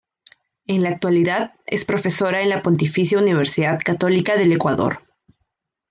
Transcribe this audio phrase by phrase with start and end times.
[0.65, 5.03] En la actualidad, es profesora en la Pontificia Universidad Católica del Ecuador.